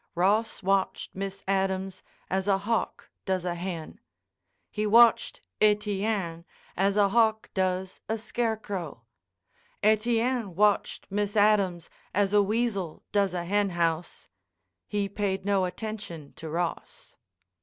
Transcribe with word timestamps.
Ross 0.15 0.63
watched 0.63 1.13
Miss 1.15 1.43
Adams 1.47 2.01
as 2.27 2.47
a 2.47 2.57
hawk 2.57 3.11
does 3.23 3.45
a 3.45 3.53
hen; 3.53 3.99
he 4.71 4.87
watched 4.87 5.41
Etienne 5.61 6.43
as 6.75 6.97
a 6.97 7.09
hawk 7.09 7.51
does 7.53 8.01
a 8.09 8.17
scarecrow, 8.17 9.03
Etienne 9.83 10.55
watched 10.55 11.05
Miss 11.11 11.37
Adams 11.37 11.91
as 12.15 12.33
a 12.33 12.41
weasel 12.41 13.03
does 13.11 13.35
a 13.35 13.45
henhouse. 13.45 14.27
He 14.87 15.07
paid 15.07 15.45
no 15.45 15.65
attention 15.65 16.33
to 16.37 16.49
Ross. 16.49 17.15